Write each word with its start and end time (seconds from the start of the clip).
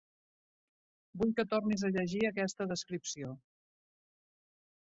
Vull 1.21 1.33
que 1.41 1.45
tornis 1.51 1.85
a 1.89 1.93
llegir 1.97 2.23
aquesta 2.31 2.67
descripció. 2.75 3.37